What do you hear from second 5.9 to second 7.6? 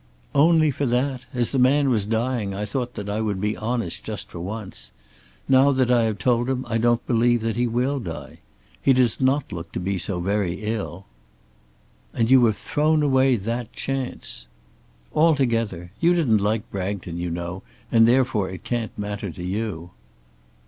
I have told him I don't believe that